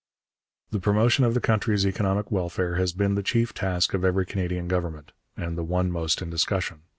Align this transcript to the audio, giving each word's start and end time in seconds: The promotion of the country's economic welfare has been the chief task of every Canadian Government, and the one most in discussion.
The 0.71 0.79
promotion 0.79 1.25
of 1.25 1.35
the 1.35 1.39
country's 1.39 1.85
economic 1.85 2.31
welfare 2.31 2.73
has 2.77 2.91
been 2.91 3.13
the 3.13 3.21
chief 3.21 3.53
task 3.53 3.93
of 3.93 4.03
every 4.03 4.25
Canadian 4.25 4.67
Government, 4.67 5.11
and 5.37 5.55
the 5.55 5.63
one 5.63 5.91
most 5.91 6.23
in 6.23 6.29
discussion. 6.31 6.81